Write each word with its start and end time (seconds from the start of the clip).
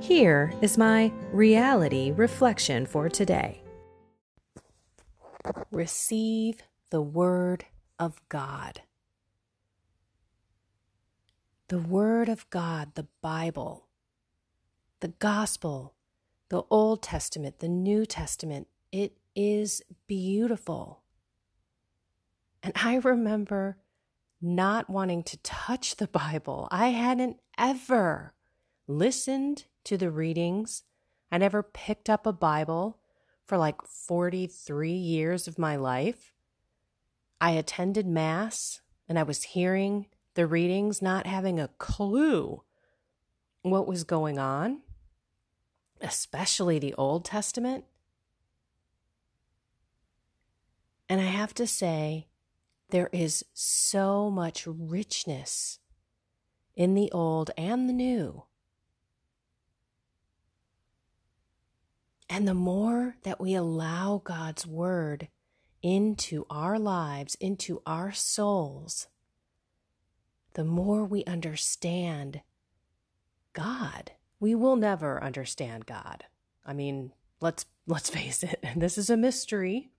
Here 0.00 0.52
is 0.60 0.76
my 0.78 1.10
reality 1.32 2.12
reflection 2.12 2.86
for 2.86 3.08
today. 3.08 3.62
Receive 5.70 6.62
the 6.90 7.00
Word 7.00 7.64
of 7.98 8.20
God. 8.28 8.82
The 11.68 11.78
Word 11.78 12.28
of 12.28 12.48
God, 12.50 12.94
the 12.94 13.06
Bible, 13.20 13.86
the 15.00 15.08
Gospel, 15.08 15.94
the 16.50 16.62
Old 16.70 17.02
Testament, 17.02 17.58
the 17.58 17.68
New 17.68 18.06
Testament, 18.06 18.68
it 18.92 19.16
is 19.34 19.82
beautiful. 20.06 21.00
And 22.62 22.72
I 22.76 22.96
remember 22.96 23.78
not 24.40 24.90
wanting 24.90 25.22
to 25.24 25.38
touch 25.38 25.96
the 25.96 26.06
Bible. 26.06 26.68
I 26.70 26.88
hadn't 26.88 27.38
ever 27.58 28.34
listened 28.86 29.64
to 29.86 29.96
the 29.96 30.10
readings. 30.10 30.82
I 31.30 31.38
never 31.38 31.62
picked 31.62 32.10
up 32.10 32.26
a 32.26 32.32
Bible 32.32 32.98
for 33.44 33.56
like 33.56 33.82
43 33.82 34.92
years 34.92 35.48
of 35.48 35.58
my 35.58 35.76
life. 35.76 36.32
I 37.40 37.52
attended 37.52 38.06
Mass 38.06 38.80
and 39.08 39.18
I 39.18 39.22
was 39.22 39.44
hearing 39.44 40.06
the 40.34 40.46
readings, 40.46 41.00
not 41.00 41.26
having 41.26 41.58
a 41.58 41.68
clue 41.78 42.62
what 43.62 43.86
was 43.86 44.04
going 44.04 44.38
on, 44.38 44.82
especially 46.00 46.78
the 46.78 46.94
Old 46.94 47.24
Testament. 47.24 47.84
And 51.08 51.20
I 51.20 51.24
have 51.24 51.54
to 51.54 51.66
say, 51.66 52.26
there 52.90 53.10
is 53.12 53.44
so 53.52 54.30
much 54.30 54.66
richness 54.66 55.78
in 56.74 56.94
the 56.94 57.10
Old 57.12 57.50
and 57.56 57.88
the 57.88 57.92
New. 57.92 58.44
And 62.28 62.46
the 62.46 62.54
more 62.54 63.16
that 63.22 63.40
we 63.40 63.54
allow 63.54 64.20
God's 64.24 64.66
word 64.66 65.28
into 65.82 66.44
our 66.50 66.78
lives, 66.78 67.36
into 67.40 67.82
our 67.86 68.12
souls, 68.12 69.06
the 70.54 70.64
more 70.64 71.04
we 71.04 71.24
understand 71.24 72.40
God. 73.52 74.12
We 74.40 74.54
will 74.54 74.76
never 74.76 75.22
understand 75.22 75.86
God. 75.86 76.24
I 76.64 76.72
mean, 76.72 77.12
let's 77.40 77.66
let's 77.86 78.10
face 78.18 78.42
it, 78.42 78.64
this 78.74 78.98
is 78.98 79.10
a 79.10 79.16
mystery. 79.16 79.90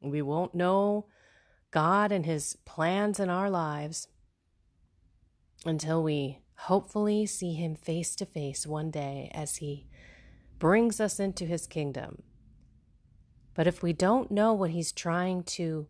We 0.00 0.22
won't 0.22 0.54
know 0.54 1.06
God 1.70 2.10
and 2.10 2.26
his 2.26 2.56
plans 2.64 3.20
in 3.20 3.30
our 3.30 3.48
lives 3.48 4.08
until 5.64 6.02
we 6.02 6.40
hopefully 6.56 7.24
see 7.26 7.54
him 7.54 7.76
face 7.76 8.16
to 8.16 8.26
face 8.26 8.66
one 8.66 8.90
day 8.90 9.30
as 9.32 9.56
he 9.56 9.86
brings 10.62 11.00
us 11.00 11.18
into 11.18 11.44
his 11.44 11.66
kingdom. 11.66 12.22
But 13.52 13.66
if 13.66 13.82
we 13.82 13.92
don't 13.92 14.30
know 14.30 14.52
what 14.52 14.70
he's 14.70 14.92
trying 14.92 15.42
to 15.58 15.88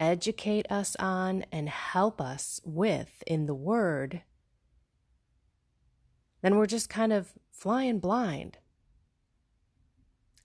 educate 0.00 0.64
us 0.72 0.96
on 0.98 1.44
and 1.52 1.68
help 1.68 2.18
us 2.18 2.62
with 2.64 3.22
in 3.26 3.44
the 3.44 3.54
word, 3.54 4.22
then 6.40 6.56
we're 6.56 6.64
just 6.64 6.88
kind 6.88 7.12
of 7.12 7.34
flying 7.52 7.98
blind. 7.98 8.56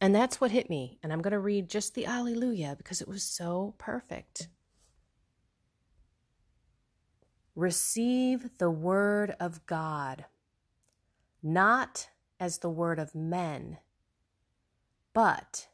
And 0.01 0.13
that's 0.13 0.41
what 0.41 0.51
hit 0.51 0.69
me. 0.69 0.99
And 1.01 1.13
I'm 1.13 1.21
going 1.21 1.31
to 1.31 1.39
read 1.39 1.69
just 1.69 1.95
the 1.95 2.05
Alleluia 2.05 2.75
because 2.77 2.99
it 2.99 3.07
was 3.07 3.23
so 3.23 3.73
perfect. 3.77 4.49
Receive 7.55 8.57
the 8.57 8.69
word 8.69 9.33
of 9.39 9.65
God, 9.65 10.25
not 11.41 12.09
as 12.39 12.59
the 12.59 12.69
word 12.69 12.99
of 12.99 13.15
men, 13.15 13.77
but 15.13 15.67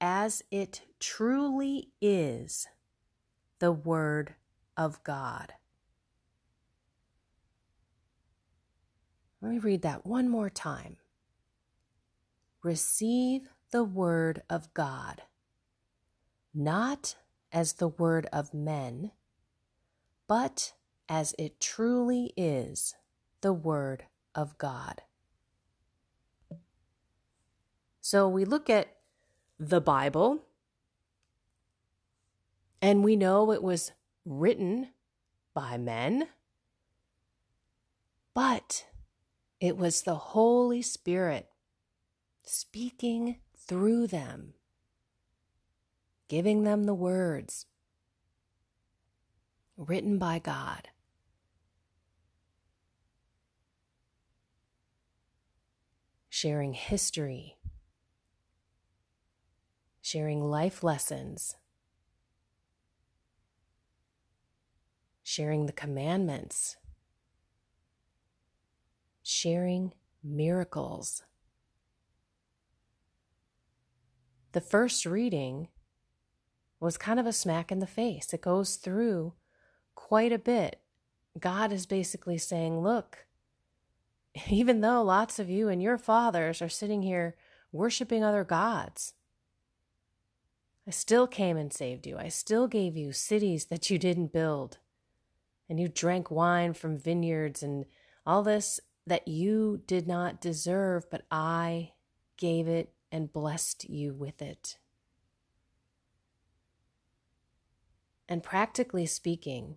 as 0.00 0.42
it 0.50 0.82
truly 1.00 1.90
is 2.00 2.66
the 3.58 3.72
word 3.72 4.34
of 4.76 5.02
God. 5.02 5.54
Let 9.40 9.52
me 9.52 9.58
read 9.58 9.82
that 9.82 10.06
one 10.06 10.28
more 10.28 10.50
time. 10.50 10.96
Receive 12.62 13.48
the 13.70 13.84
word 13.84 14.42
of 14.50 14.72
God, 14.74 15.22
not 16.54 17.16
as 17.52 17.74
the 17.74 17.88
word 17.88 18.26
of 18.32 18.52
men, 18.52 19.12
but 20.26 20.72
as 21.08 21.34
it 21.38 21.60
truly 21.60 22.32
is 22.36 22.94
the 23.40 23.52
word 23.52 24.04
of 24.34 24.58
God. 24.58 25.02
So 28.08 28.28
we 28.28 28.44
look 28.44 28.70
at 28.70 28.98
the 29.58 29.80
Bible 29.80 30.44
and 32.80 33.02
we 33.02 33.16
know 33.16 33.50
it 33.50 33.64
was 33.64 33.90
written 34.24 34.90
by 35.54 35.76
men, 35.76 36.28
but 38.32 38.86
it 39.58 39.76
was 39.76 40.02
the 40.02 40.14
Holy 40.14 40.82
Spirit 40.82 41.48
speaking 42.44 43.38
through 43.58 44.06
them, 44.06 44.54
giving 46.28 46.62
them 46.62 46.84
the 46.84 46.94
words 46.94 47.66
written 49.76 50.16
by 50.16 50.38
God. 50.38 50.90
Sharing 56.28 56.74
history 56.74 57.55
sharing 60.06 60.40
life 60.40 60.84
lessons, 60.84 61.56
sharing 65.24 65.66
the 65.66 65.72
commandments, 65.72 66.76
sharing 69.20 69.92
miracles. 70.22 71.24
The 74.52 74.60
first 74.60 75.04
reading 75.06 75.66
was 76.78 76.96
kind 76.96 77.18
of 77.18 77.26
a 77.26 77.32
smack 77.32 77.72
in 77.72 77.80
the 77.80 77.86
face. 77.88 78.32
It 78.32 78.42
goes 78.42 78.76
through 78.76 79.32
quite 79.96 80.30
a 80.30 80.38
bit. 80.38 80.82
God 81.36 81.72
is 81.72 81.84
basically 81.84 82.38
saying, 82.38 82.80
Look, 82.80 83.26
even 84.48 84.82
though 84.82 85.02
lots 85.02 85.40
of 85.40 85.50
you 85.50 85.68
and 85.68 85.82
your 85.82 85.98
fathers 85.98 86.62
are 86.62 86.68
sitting 86.68 87.02
here 87.02 87.34
worshiping 87.72 88.22
other 88.22 88.44
gods, 88.44 89.14
I 90.86 90.90
still 90.90 91.26
came 91.26 91.56
and 91.56 91.72
saved 91.72 92.06
you. 92.06 92.16
I 92.16 92.28
still 92.28 92.68
gave 92.68 92.96
you 92.96 93.12
cities 93.12 93.66
that 93.66 93.90
you 93.90 93.98
didn't 93.98 94.32
build. 94.32 94.78
And 95.68 95.80
you 95.80 95.88
drank 95.88 96.30
wine 96.30 96.74
from 96.74 96.96
vineyards 96.96 97.62
and 97.62 97.86
all 98.24 98.44
this 98.44 98.78
that 99.04 99.26
you 99.26 99.82
did 99.86 100.06
not 100.06 100.40
deserve, 100.40 101.10
but 101.10 101.22
I 101.30 101.92
gave 102.36 102.68
it 102.68 102.92
and 103.10 103.32
blessed 103.32 103.88
you 103.88 104.14
with 104.14 104.40
it. 104.40 104.78
And 108.28 108.42
practically 108.42 109.06
speaking, 109.06 109.76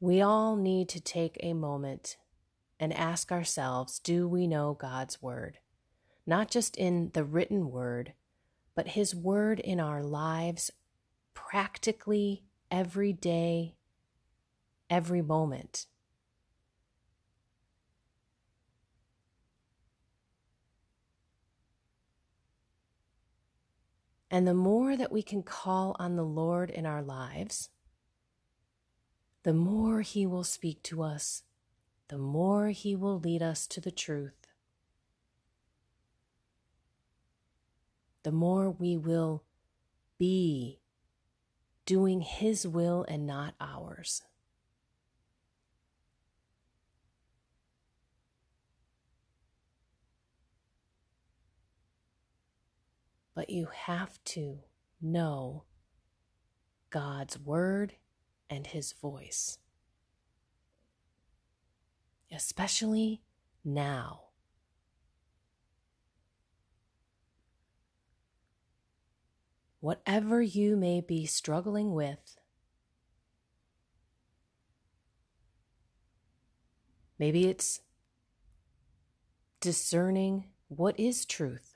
we 0.00 0.20
all 0.20 0.56
need 0.56 0.88
to 0.90 1.00
take 1.00 1.36
a 1.40 1.52
moment 1.52 2.16
and 2.78 2.92
ask 2.92 3.32
ourselves 3.32 3.98
do 3.98 4.28
we 4.28 4.46
know 4.46 4.74
God's 4.74 5.22
word? 5.22 5.58
Not 6.26 6.50
just 6.50 6.76
in 6.76 7.10
the 7.12 7.24
written 7.24 7.70
word, 7.70 8.12
but 8.74 8.88
His 8.88 9.14
word 9.14 9.60
in 9.60 9.80
our 9.80 10.02
lives 10.02 10.70
practically 11.34 12.42
every 12.70 13.12
day, 13.12 13.74
every 14.88 15.22
moment. 15.22 15.86
And 24.30 24.48
the 24.48 24.54
more 24.54 24.96
that 24.96 25.12
we 25.12 25.22
can 25.22 25.44
call 25.44 25.94
on 26.00 26.16
the 26.16 26.24
Lord 26.24 26.68
in 26.68 26.86
our 26.86 27.02
lives, 27.02 27.68
the 29.44 29.54
more 29.54 30.00
He 30.00 30.26
will 30.26 30.42
speak 30.42 30.82
to 30.84 31.02
us, 31.04 31.44
the 32.08 32.18
more 32.18 32.70
He 32.70 32.96
will 32.96 33.20
lead 33.20 33.42
us 33.42 33.68
to 33.68 33.80
the 33.80 33.92
truth. 33.92 34.43
The 38.24 38.32
more 38.32 38.70
we 38.70 38.96
will 38.96 39.44
be 40.18 40.80
doing 41.86 42.22
His 42.22 42.66
will 42.66 43.04
and 43.06 43.26
not 43.26 43.54
ours. 43.60 44.22
But 53.34 53.50
you 53.50 53.68
have 53.72 54.22
to 54.24 54.60
know 55.02 55.64
God's 56.88 57.38
Word 57.38 57.96
and 58.48 58.66
His 58.66 58.92
voice, 58.92 59.58
especially 62.32 63.20
now. 63.64 64.23
Whatever 69.84 70.40
you 70.40 70.76
may 70.76 70.98
be 70.98 71.26
struggling 71.26 71.92
with. 71.92 72.38
Maybe 77.18 77.48
it's 77.48 77.82
discerning 79.60 80.46
what 80.68 80.98
is 80.98 81.26
truth. 81.26 81.74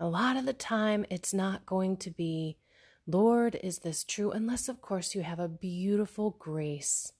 A 0.00 0.08
lot 0.08 0.38
of 0.38 0.46
the 0.46 0.54
time, 0.54 1.04
it's 1.10 1.34
not 1.34 1.66
going 1.66 1.98
to 1.98 2.10
be, 2.10 2.56
Lord, 3.06 3.58
is 3.62 3.80
this 3.80 4.02
true? 4.02 4.30
Unless, 4.30 4.70
of 4.70 4.80
course, 4.80 5.14
you 5.14 5.24
have 5.24 5.38
a 5.38 5.46
beautiful 5.46 6.36
grace 6.38 7.12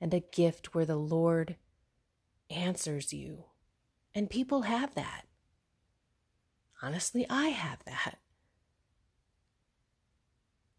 and 0.00 0.14
a 0.14 0.20
gift 0.20 0.76
where 0.76 0.86
the 0.86 0.94
Lord 0.94 1.56
answers 2.50 3.12
you. 3.12 3.44
And 4.14 4.30
people 4.30 4.62
have 4.62 4.94
that. 4.94 5.24
Honestly, 6.82 7.26
I 7.28 7.48
have 7.48 7.84
that. 7.84 8.18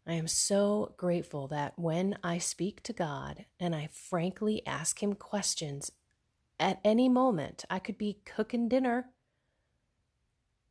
I 0.06 0.14
am 0.14 0.26
so 0.26 0.94
grateful 0.96 1.48
that 1.48 1.78
when 1.78 2.16
I 2.24 2.38
speak 2.38 2.82
to 2.84 2.94
God 2.94 3.44
and 3.60 3.74
I 3.74 3.88
frankly 3.92 4.66
ask 4.66 5.02
Him 5.02 5.14
questions 5.14 5.92
at 6.58 6.80
any 6.82 7.08
moment, 7.08 7.64
I 7.68 7.78
could 7.78 7.98
be 7.98 8.20
cooking 8.24 8.68
dinner 8.68 9.10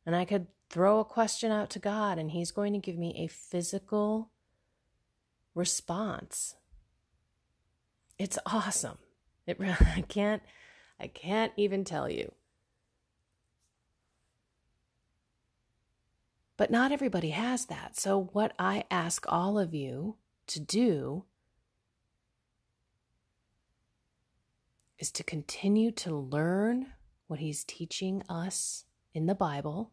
and 0.06 0.16
I 0.16 0.26
could 0.26 0.48
throw 0.70 1.00
a 1.00 1.06
question 1.06 1.52
out 1.52 1.70
to 1.72 1.80
God 1.80 2.18
and 2.18 2.32
He's 2.32 2.52
going 2.52 2.74
to 2.74 2.80
give 2.80 2.98
me 2.98 3.16
a 3.24 3.28
physical 3.28 4.32
response. 5.54 6.56
It's 8.18 8.40
awesome. 8.46 8.98
It 9.46 9.60
really, 9.60 9.76
I 9.96 10.02
can't 10.02 10.42
I 11.00 11.08
can't 11.08 11.54
even 11.56 11.84
tell 11.84 12.10
you. 12.10 12.34
But 16.58 16.72
not 16.72 16.92
everybody 16.92 17.30
has 17.30 17.68
that. 17.68 18.00
So, 18.00 18.30
what 18.34 18.54
I 18.58 18.86
ask 18.90 19.26
all 19.28 19.60
of 19.60 19.76
you 19.76 20.16
to 20.48 20.60
do 20.60 21.26
is 24.98 25.12
to 25.12 25.24
continue 25.24 25.92
to 25.92 26.16
learn 26.16 26.88
what 27.28 27.40
He's 27.40 27.64
teaching 27.64 28.24
us 28.28 28.86
in 29.14 29.28
the 29.28 29.36
Bible. 29.36 29.92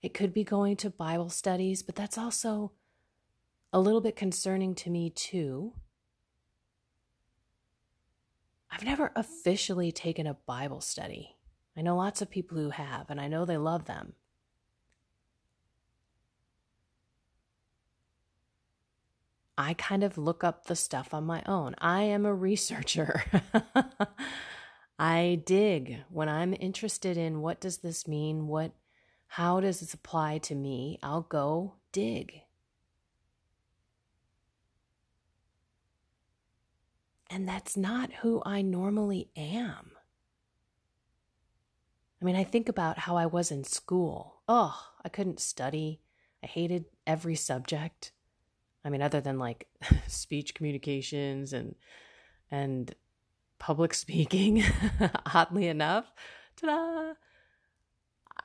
It 0.00 0.14
could 0.14 0.32
be 0.32 0.42
going 0.42 0.76
to 0.76 0.90
Bible 0.90 1.28
studies, 1.28 1.82
but 1.82 1.94
that's 1.94 2.16
also 2.16 2.72
a 3.72 3.80
little 3.80 4.00
bit 4.00 4.16
concerning 4.16 4.74
to 4.76 4.90
me, 4.90 5.10
too. 5.10 5.74
I've 8.72 8.84
never 8.84 9.12
officially 9.14 9.92
taken 9.92 10.26
a 10.26 10.38
Bible 10.46 10.80
study. 10.80 11.36
I 11.76 11.82
know 11.82 11.94
lots 11.94 12.22
of 12.22 12.30
people 12.30 12.56
who 12.56 12.70
have, 12.70 13.10
and 13.10 13.20
I 13.20 13.28
know 13.28 13.44
they 13.44 13.58
love 13.58 13.84
them. 13.84 14.14
I 19.58 19.74
kind 19.74 20.02
of 20.02 20.16
look 20.16 20.42
up 20.42 20.64
the 20.64 20.74
stuff 20.74 21.12
on 21.12 21.24
my 21.24 21.42
own. 21.44 21.74
I 21.78 22.02
am 22.04 22.24
a 22.24 22.34
researcher. 22.34 23.22
I 24.98 25.42
dig 25.44 25.98
when 26.08 26.30
I'm 26.30 26.54
interested 26.58 27.18
in 27.18 27.42
what 27.42 27.60
does 27.60 27.78
this 27.78 28.08
mean? 28.08 28.46
What 28.46 28.72
how 29.26 29.60
does 29.60 29.80
this 29.80 29.94
apply 29.94 30.38
to 30.38 30.54
me? 30.54 30.98
I'll 31.02 31.22
go 31.22 31.74
dig. 31.92 32.40
And 37.32 37.48
that's 37.48 37.78
not 37.78 38.12
who 38.20 38.42
I 38.44 38.60
normally 38.60 39.30
am. 39.36 39.92
I 42.20 42.24
mean, 42.26 42.36
I 42.36 42.44
think 42.44 42.68
about 42.68 42.98
how 42.98 43.16
I 43.16 43.24
was 43.24 43.50
in 43.50 43.64
school. 43.64 44.42
Oh, 44.46 44.78
I 45.02 45.08
couldn't 45.08 45.40
study. 45.40 46.02
I 46.44 46.46
hated 46.46 46.84
every 47.06 47.34
subject. 47.34 48.12
I 48.84 48.90
mean, 48.90 49.00
other 49.00 49.20
than 49.20 49.38
like 49.38 49.66
speech 50.06 50.54
communications 50.54 51.54
and 51.54 51.74
and 52.50 52.94
public 53.58 53.94
speaking, 54.04 54.62
oddly 55.32 55.68
enough. 55.68 56.12
Ta-da! 56.56 57.14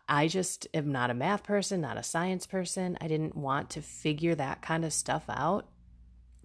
I 0.08 0.30
just 0.30 0.66
am 0.74 0.94
not 0.94 1.10
a 1.10 1.14
math 1.14 1.44
person, 1.44 1.82
not 1.82 1.98
a 1.98 2.04
science 2.04 2.48
person. 2.48 2.98
I 3.02 3.10
didn't 3.10 3.36
want 3.36 3.70
to 3.72 3.82
figure 3.82 4.36
that 4.36 4.62
kind 4.62 4.86
of 4.86 4.94
stuff 4.94 5.26
out. 5.28 5.68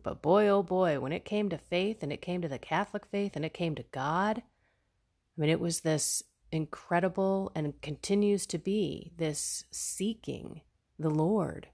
But 0.03 0.23
boy, 0.23 0.49
oh 0.49 0.63
boy, 0.63 0.99
when 1.01 1.13
it 1.13 1.25
came 1.25 1.49
to 1.51 1.59
faith 1.59 2.03
and 2.03 2.13
it 2.13 2.23
came 2.23 2.43
to 2.43 2.49
the 2.49 2.59
Catholic 2.59 3.07
faith 3.07 3.37
and 3.37 3.45
it 3.45 3.55
came 3.55 3.75
to 3.77 3.85
God, 3.93 4.39
I 4.39 5.41
mean, 5.41 5.51
it 5.51 5.61
was 5.61 5.81
this 5.81 6.23
incredible 6.51 7.51
and 7.55 7.81
continues 7.81 8.47
to 8.47 8.59
be 8.59 9.13
this 9.17 9.65
seeking 9.71 10.63
the 10.99 11.11
Lord 11.11 11.69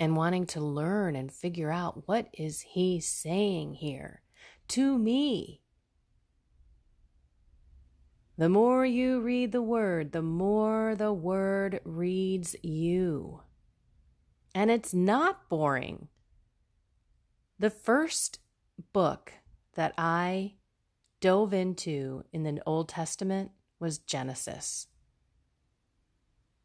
and 0.00 0.16
wanting 0.16 0.46
to 0.46 0.60
learn 0.60 1.14
and 1.14 1.30
figure 1.30 1.70
out 1.70 2.08
what 2.08 2.28
is 2.32 2.62
he 2.62 2.98
saying 2.98 3.74
here 3.74 4.22
to 4.68 4.98
me. 4.98 5.60
The 8.38 8.48
more 8.48 8.86
you 8.86 9.20
read 9.20 9.52
the 9.52 9.60
word, 9.60 10.12
the 10.12 10.22
more 10.22 10.94
the 10.94 11.12
word 11.12 11.80
reads 11.84 12.56
you. 12.62 13.42
And 14.54 14.70
it's 14.70 14.92
not 14.92 15.48
boring. 15.48 16.08
The 17.58 17.70
first 17.70 18.40
book 18.92 19.32
that 19.74 19.94
I 19.96 20.54
dove 21.20 21.52
into 21.52 22.24
in 22.32 22.42
the 22.42 22.60
Old 22.66 22.88
Testament 22.88 23.52
was 23.78 23.98
Genesis. 23.98 24.88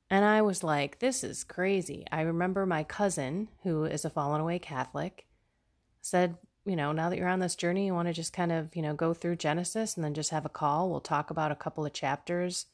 And 0.10 0.24
I 0.24 0.42
was 0.42 0.64
like, 0.64 1.00
this 1.00 1.24
is 1.24 1.44
crazy. 1.44 2.06
I 2.12 2.22
remember 2.22 2.66
my 2.66 2.84
cousin, 2.84 3.50
who 3.64 3.86
is 3.86 4.06
a 4.06 4.10
fallen 4.10 4.42
away 4.42 4.60
Catholic, 4.60 5.26
said, 6.02 6.38
you 6.66 6.76
know, 6.76 6.92
now 6.92 7.10
that 7.10 7.18
you're 7.18 7.28
on 7.28 7.40
this 7.40 7.56
journey, 7.56 7.88
you 7.88 7.94
want 7.94 8.08
to 8.08 8.14
just 8.14 8.34
kind 8.34 8.52
of, 8.52 8.76
you 8.76 8.82
know, 8.82 8.94
go 8.94 9.14
through 9.14 9.36
Genesis 9.36 9.96
and 9.96 10.04
then 10.04 10.14
just 10.14 10.30
have 10.32 10.46
a 10.46 10.50
call. 10.50 10.90
We'll 10.90 11.02
talk 11.02 11.30
about 11.30 11.52
a 11.52 11.56
couple 11.56 11.86
of 11.86 11.94
chapters 11.94 12.68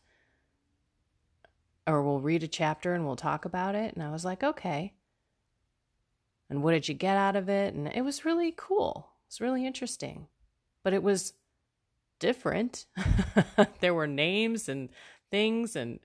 or 1.88 2.03
we'll 2.03 2.20
read 2.20 2.44
a 2.44 2.48
chapter 2.48 2.94
and 2.94 3.06
we'll 3.06 3.15
talk 3.15 3.46
about 3.46 3.75
it. 3.75 3.94
And 3.94 4.03
I 4.03 4.12
was 4.12 4.24
like, 4.24 4.44
okay 4.44 4.94
and 6.51 6.62
what 6.62 6.74
did 6.74 6.89
you 6.89 6.93
get 6.93 7.15
out 7.15 7.38
of 7.38 7.48
it? 7.48 7.74
And 7.74 7.88
it 7.88 8.01
was 8.01 8.25
really 8.25 8.53
cool. 8.58 9.08
It's 9.25 9.39
really 9.39 9.65
interesting. 9.65 10.27
But 10.84 10.91
it 10.91 11.01
was 11.01 11.31
different. 12.20 12.88
there 13.79 13.93
were 13.93 14.05
names 14.05 14.67
and 14.67 14.89
things 15.31 15.77
and 15.77 16.01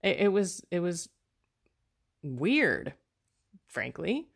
it, 0.00 0.18
it 0.20 0.32
was 0.32 0.64
it 0.70 0.78
was 0.78 1.08
weird, 2.22 2.94
frankly. 3.66 4.28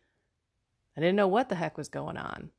I 0.96 1.00
didn't 1.00 1.14
know 1.14 1.28
what 1.28 1.48
the 1.48 1.54
heck 1.54 1.78
was 1.78 1.88
going 1.88 2.16
on. 2.16 2.50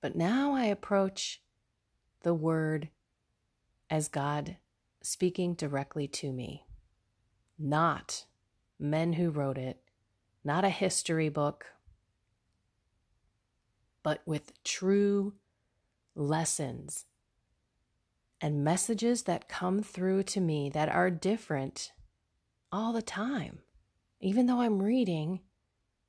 But 0.00 0.16
now 0.16 0.56
I 0.56 0.64
approach 0.64 1.40
the 2.22 2.34
word 2.34 2.88
as 3.88 4.08
God 4.08 4.56
speaking 5.06 5.54
directly 5.54 6.08
to 6.08 6.32
me, 6.32 6.66
not 7.56 8.24
men 8.76 9.12
who 9.12 9.30
wrote 9.30 9.56
it, 9.56 9.80
not 10.42 10.64
a 10.64 10.68
history 10.68 11.28
book, 11.28 11.66
but 14.02 14.20
with 14.26 14.52
true 14.64 15.34
lessons 16.16 17.04
and 18.40 18.64
messages 18.64 19.22
that 19.22 19.48
come 19.48 19.80
through 19.80 20.24
to 20.24 20.40
me 20.40 20.68
that 20.70 20.88
are 20.88 21.10
different 21.10 21.92
all 22.72 22.92
the 22.92 23.00
time, 23.00 23.60
even 24.20 24.46
though 24.46 24.60
I'm 24.60 24.82
reading 24.82 25.40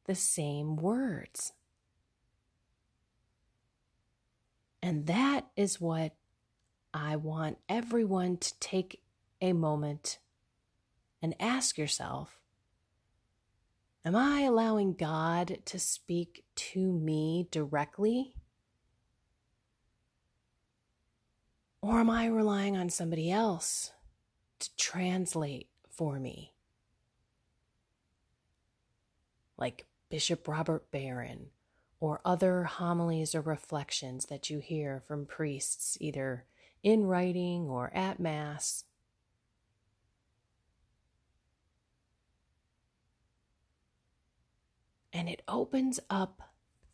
the 0.05 0.15
same 0.15 0.75
words. 0.75 1.53
And 4.81 5.05
that 5.05 5.45
is 5.55 5.79
what 5.79 6.15
I 6.99 7.15
want 7.15 7.59
everyone 7.69 8.37
to 8.37 8.59
take 8.59 9.01
a 9.39 9.53
moment 9.53 10.17
and 11.21 11.35
ask 11.39 11.77
yourself 11.77 12.39
Am 14.03 14.15
I 14.15 14.41
allowing 14.41 14.93
God 14.93 15.59
to 15.65 15.77
speak 15.77 16.43
to 16.55 16.91
me 16.91 17.47
directly? 17.51 18.33
Or 21.81 21.99
am 21.99 22.09
I 22.09 22.25
relying 22.25 22.75
on 22.75 22.89
somebody 22.89 23.31
else 23.31 23.91
to 24.59 24.75
translate 24.75 25.67
for 25.89 26.19
me? 26.19 26.53
Like 29.55 29.85
Bishop 30.09 30.47
Robert 30.47 30.89
Barron 30.89 31.47
or 31.99 32.21
other 32.25 32.63
homilies 32.63 33.35
or 33.35 33.41
reflections 33.41 34.25
that 34.25 34.49
you 34.49 34.59
hear 34.59 35.03
from 35.07 35.27
priests, 35.27 35.97
either 35.99 36.45
in 36.87 37.05
writing 37.05 37.67
or 37.67 37.91
at 37.93 38.17
Mass. 38.17 38.85
And 45.11 45.27
it 45.27 45.41
opens 45.49 45.99
up 46.09 46.41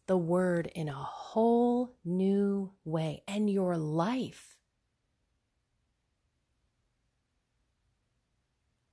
the 0.07 0.17
word 0.17 0.65
in 0.73 0.89
a 0.89 0.93
whole 0.93 1.93
new 2.03 2.71
way 2.83 3.21
and 3.27 3.47
your 3.47 3.77
life. 3.77 4.57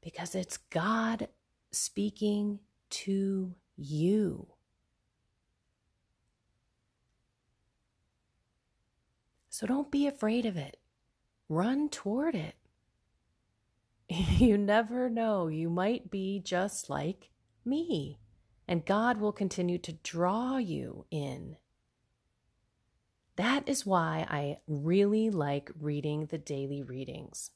Because 0.02 0.34
it's 0.34 0.58
God 0.58 1.28
speaking 1.72 2.58
to 2.90 3.54
you. 3.78 4.48
So 9.48 9.66
don't 9.66 9.90
be 9.90 10.06
afraid 10.06 10.44
of 10.44 10.58
it. 10.58 10.76
Run 11.50 11.88
toward 11.88 12.36
it. 12.36 12.54
You 14.38 14.56
never 14.56 15.10
know. 15.10 15.48
You 15.48 15.68
might 15.68 16.10
be 16.10 16.40
just 16.40 16.88
like 16.88 17.30
me, 17.64 18.18
and 18.66 18.86
God 18.86 19.20
will 19.20 19.32
continue 19.32 19.78
to 19.78 19.92
draw 19.92 20.56
you 20.56 21.06
in. 21.10 21.56
That 23.34 23.68
is 23.68 23.84
why 23.84 24.26
I 24.30 24.58
really 24.68 25.28
like 25.28 25.70
reading 25.78 26.26
the 26.26 26.38
daily 26.38 26.82
readings. 26.82 27.50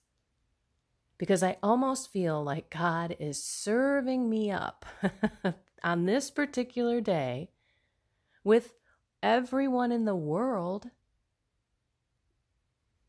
Because 1.17 1.45
I 1.45 1.59
almost 1.63 2.13
feel 2.13 2.43
like 2.43 2.71
God 2.71 3.17
is 3.21 3.43
serving 3.43 4.29
me 4.29 4.51
up 4.51 4.85
on 5.85 6.07
this 6.07 6.31
particular 6.33 7.01
day 7.01 7.51
with 8.43 8.75
everyone 9.23 9.93
in 9.93 10.05
the 10.05 10.17
world 10.17 10.91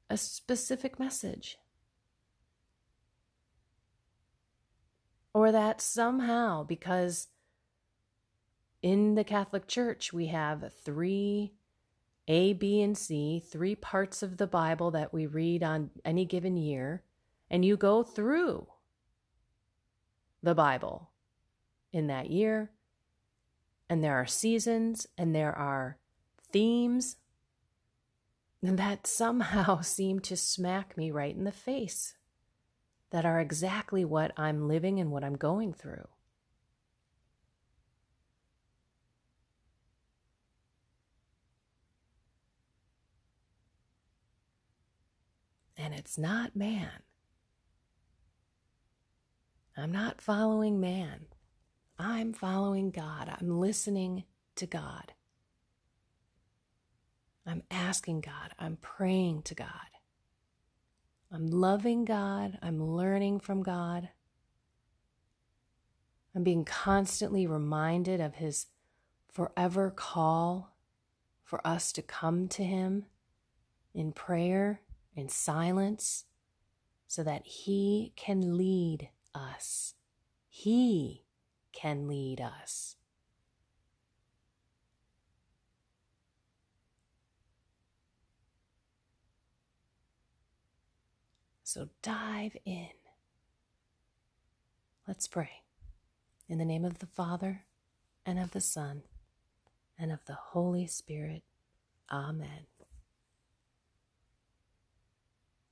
a 0.10 0.18
specific 0.18 1.00
message. 1.00 1.58
Or 5.34 5.52
that 5.52 5.82
somehow, 5.82 6.64
because 6.64 7.28
in 8.82 9.16
the 9.16 9.24
Catholic 9.24 9.68
Church 9.68 10.14
we 10.14 10.28
have 10.28 10.72
three 10.84 11.54
A, 12.28 12.54
B, 12.54 12.82
and 12.82 12.98
C, 12.98 13.44
three 13.46 13.76
parts 13.76 14.24
of 14.24 14.38
the 14.38 14.48
Bible 14.48 14.92
that 14.92 15.14
we 15.14 15.26
read 15.26 15.64
on 15.64 15.90
any 16.06 16.26
given 16.26 16.56
year, 16.56 17.04
and 17.50 17.66
you 17.66 17.76
go 17.78 18.04
through 18.04 18.68
the 20.42 20.56
Bible 20.56 21.10
in 21.92 22.08
that 22.08 22.30
year, 22.30 22.72
and 23.90 24.04
there 24.04 24.16
are 24.16 24.26
seasons 24.26 25.08
and 25.18 25.36
there 25.36 25.56
are 25.58 25.98
themes 26.52 27.18
that 28.74 29.08
somehow 29.08 29.82
seem 29.82 30.20
to 30.22 30.36
smack 30.36 30.98
me 30.98 31.12
right 31.12 31.36
in 31.36 31.44
the 31.44 31.52
face, 31.52 32.16
that 33.12 33.26
are 33.26 33.40
exactly 33.40 34.04
what 34.04 34.32
I'm 34.38 34.68
living 34.68 35.00
and 35.00 35.12
what 35.12 35.24
I'm 35.24 35.36
going 35.36 35.74
through. 35.74 36.08
And 45.78 45.94
it's 45.94 46.18
not 46.18 46.56
man. 46.56 46.90
I'm 49.78 49.92
not 49.92 50.22
following 50.22 50.80
man. 50.80 51.26
I'm 52.00 52.34
following 52.34 52.92
God. 52.92 53.30
I'm 53.40 53.60
listening 53.60 54.24
to 54.56 54.66
God. 54.66 55.14
I'm 57.46 57.64
asking 57.70 58.22
God. 58.22 58.54
I'm 58.58 58.78
praying 58.78 59.44
to 59.44 59.56
God. 59.56 59.70
I'm 61.32 61.48
loving 61.48 62.06
God. 62.06 62.58
I'm 62.62 62.82
learning 62.82 63.40
from 63.40 63.62
God. 63.62 64.10
I'm 66.36 66.44
being 66.44 66.66
constantly 66.66 67.48
reminded 67.48 68.20
of 68.20 68.36
His 68.36 68.68
forever 69.32 69.92
call 69.92 70.76
for 71.44 71.66
us 71.66 71.92
to 71.94 72.02
come 72.02 72.48
to 72.50 72.64
Him 72.64 73.06
in 73.94 74.12
prayer, 74.12 74.82
in 75.16 75.30
silence, 75.30 76.26
so 77.08 77.24
that 77.24 77.46
He 77.46 78.12
can 78.16 78.58
lead 78.58 79.10
us. 79.34 79.94
He 80.50 81.26
can 81.72 82.08
lead 82.08 82.42
us. 82.42 82.96
So 91.76 91.90
dive 92.02 92.56
in. 92.64 92.88
Let's 95.06 95.28
pray. 95.28 95.50
In 96.48 96.58
the 96.58 96.64
name 96.64 96.86
of 96.86 97.00
the 97.00 97.06
Father, 97.06 97.66
and 98.26 98.40
of 98.40 98.52
the 98.52 98.62
Son, 98.62 99.04
and 100.00 100.10
of 100.10 100.24
the 100.26 100.36
Holy 100.36 100.88
Spirit. 100.88 101.44
Amen. 102.10 102.68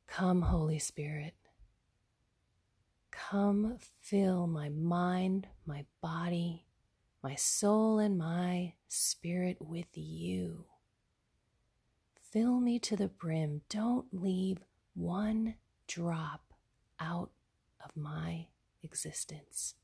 Come, 0.05 0.41
Holy 0.41 0.77
Spirit. 0.77 1.35
Come 3.09 3.77
fill 4.01 4.45
my 4.45 4.67
mind, 4.67 5.47
my 5.65 5.85
body, 6.01 6.65
my 7.23 7.35
soul, 7.35 7.99
and 7.99 8.17
my 8.17 8.73
spirit 8.89 9.55
with 9.61 9.87
you. 9.93 10.65
Fill 12.29 12.59
me 12.59 12.77
to 12.79 12.97
the 12.97 13.07
brim. 13.07 13.61
Don't 13.69 14.07
leave 14.11 14.57
one 14.95 15.55
drop 15.87 16.53
out 16.99 17.31
of 17.83 17.95
my 17.95 18.47
existence. 18.81 19.75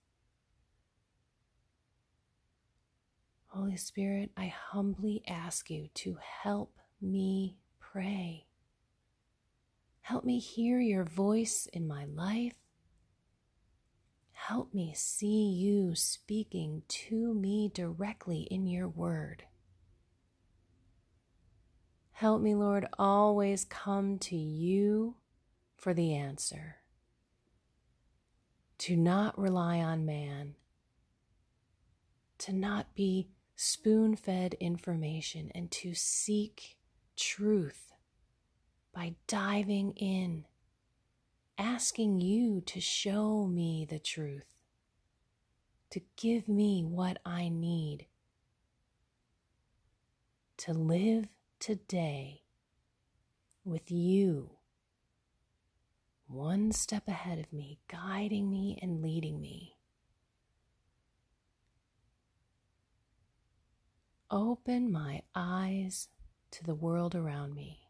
Holy 3.47 3.77
Spirit, 3.77 4.29
I 4.37 4.47
humbly 4.47 5.23
ask 5.27 5.69
you 5.69 5.89
to 5.95 6.17
help 6.43 6.77
me 7.01 7.57
pray. 7.79 8.45
Help 10.01 10.23
me 10.23 10.39
hear 10.39 10.79
your 10.79 11.03
voice 11.03 11.67
in 11.73 11.87
my 11.87 12.05
life. 12.05 12.53
Help 14.31 14.73
me 14.73 14.93
see 14.95 15.49
you 15.49 15.95
speaking 15.95 16.83
to 16.87 17.33
me 17.33 17.71
directly 17.73 18.47
in 18.49 18.67
your 18.67 18.87
word. 18.87 19.43
Help 22.11 22.41
me, 22.41 22.55
Lord, 22.55 22.87
always 22.97 23.65
come 23.65 24.17
to 24.19 24.35
you 24.35 25.15
for 25.79 25.93
the 25.93 26.13
answer. 26.13 26.77
To 28.79 28.95
not 28.95 29.37
rely 29.37 29.79
on 29.79 30.05
man, 30.05 30.55
to 32.39 32.53
not 32.53 32.93
be 32.95 33.29
spoon 33.55 34.15
fed 34.15 34.55
information, 34.59 35.51
and 35.53 35.69
to 35.71 35.93
seek 35.93 36.77
truth 37.15 37.91
by 38.93 39.15
diving 39.27 39.91
in, 39.93 40.45
asking 41.57 42.21
you 42.21 42.61
to 42.61 42.79
show 42.79 43.45
me 43.45 43.85
the 43.89 43.99
truth, 43.99 44.63
to 45.91 46.01
give 46.15 46.47
me 46.47 46.83
what 46.83 47.17
I 47.25 47.49
need. 47.49 48.05
To 50.57 50.73
live 50.73 51.27
today 51.59 52.43
with 53.63 53.89
you 53.89 54.58
one 56.29 56.71
step 56.71 57.07
ahead 57.07 57.39
of 57.39 57.51
me, 57.51 57.79
guiding 57.87 58.49
me 58.49 58.77
and 58.81 59.01
leading 59.01 59.41
me. 59.41 59.75
Open 64.29 64.91
my 64.91 65.23
eyes 65.33 66.07
to 66.51 66.63
the 66.63 66.75
world 66.75 67.15
around 67.15 67.55
me, 67.55 67.89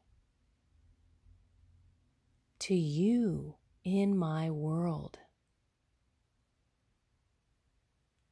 to 2.60 2.74
you 2.74 3.56
in 3.84 4.18
my 4.18 4.50
world. 4.50 5.20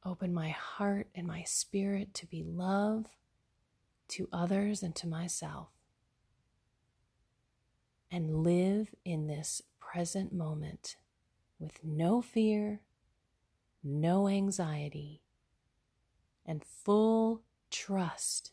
Open 0.06 0.32
my 0.32 0.48
heart 0.48 1.08
and 1.14 1.26
my 1.26 1.42
spirit 1.42 2.14
to 2.14 2.26
be 2.26 2.42
love 2.42 3.04
to 4.08 4.26
others 4.32 4.82
and 4.82 4.94
to 4.96 5.06
myself. 5.06 5.68
And 8.10 8.42
live 8.42 8.94
in 9.04 9.26
this 9.26 9.60
present 9.92 10.32
moment 10.32 10.96
with 11.58 11.82
no 11.82 12.20
fear, 12.20 12.80
no 13.82 14.28
anxiety, 14.28 15.22
and 16.44 16.62
full 16.62 17.42
trust 17.70 18.52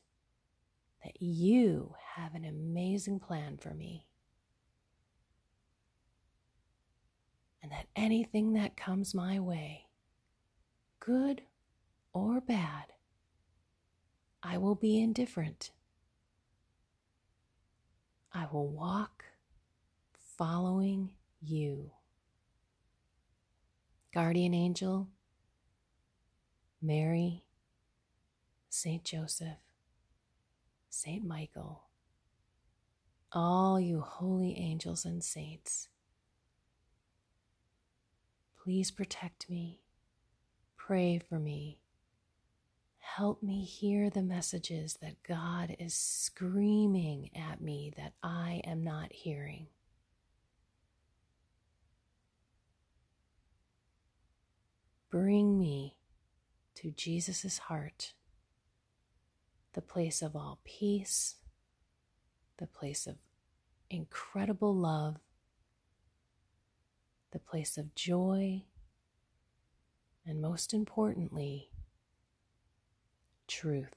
that 1.04 1.22
you 1.22 1.94
have 2.16 2.34
an 2.36 2.46
amazing 2.46 3.20
plan 3.20 3.58
for 3.58 3.74
me. 3.74 4.08
And 7.62 7.72
that 7.72 7.88
anything 7.96 8.54
that 8.54 8.78
comes 8.78 9.14
my 9.14 9.40
way, 9.40 9.88
good 11.00 11.42
or 12.14 12.40
bad, 12.40 12.94
I 14.42 14.58
will 14.58 14.76
be 14.76 15.02
indifferent. 15.02 15.72
I 18.34 18.48
will 18.52 18.68
walk 18.68 19.26
following 20.38 21.10
you. 21.50 21.92
Guardian 24.14 24.54
Angel, 24.54 25.10
Mary, 26.82 27.46
Saint 28.70 29.04
Joseph, 29.04 29.58
Saint 30.90 31.26
Michael, 31.26 31.84
all 33.32 33.80
you 33.80 34.00
holy 34.02 34.58
angels 34.58 35.04
and 35.06 35.24
saints, 35.24 35.90
please 38.64 38.92
protect 38.92 39.50
me, 39.50 39.82
pray 40.78 41.20
for 41.20 41.40
me 41.40 41.80
Help 43.16 43.42
me 43.42 43.64
hear 43.64 44.10
the 44.10 44.22
messages 44.22 44.98
that 45.02 45.24
God 45.24 45.78
is 45.80 45.94
screaming 45.94 47.30
at 47.34 47.62
me 47.62 47.94
that 47.96 48.12
I 48.22 48.62
am 48.66 48.84
not 48.84 49.14
hearing. 49.14 49.68
Bring 55.16 55.58
me 55.58 55.96
to 56.74 56.92
Jesus' 56.92 57.58
heart, 57.58 58.12
the 59.72 59.82
place 59.82 60.22
of 60.22 60.36
all 60.36 60.60
peace, 60.66 61.36
the 62.58 62.68
place 62.68 63.08
of 63.08 63.16
incredible 63.90 64.76
love, 64.76 65.16
the 67.32 67.40
place 67.40 67.78
of 67.78 67.96
joy, 67.96 68.64
and 70.26 70.42
most 70.42 70.74
importantly, 70.74 71.70
truth. 73.48 73.96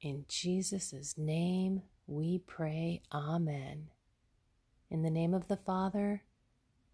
In 0.00 0.24
Jesus' 0.28 1.18
name 1.18 1.82
we 2.06 2.38
pray, 2.38 3.02
Amen. 3.12 3.88
In 4.90 5.02
the 5.02 5.10
name 5.10 5.34
of 5.34 5.48
the 5.48 5.56
Father, 5.56 6.22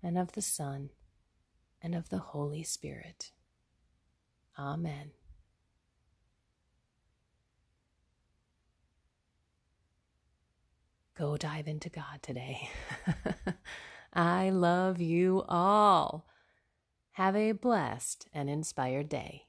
and 0.03 0.19
of 0.19 0.33
the 0.33 0.43
Son, 0.43 0.91
and 1.83 1.95
of 1.95 2.09
the 2.09 2.19
Holy 2.19 2.63
Spirit. 2.63 3.33
Amen. 4.59 5.13
Go 11.17 11.37
dive 11.37 11.69
into 11.69 11.91
God 11.91 12.23
today. 12.23 12.71
I 14.13 14.51
love 14.51 15.01
you 15.01 15.45
all. 15.49 16.27
Have 17.13 17.37
a 17.37 17.53
blessed 17.53 18.27
and 18.33 18.49
inspired 18.49 19.09
day. 19.11 19.45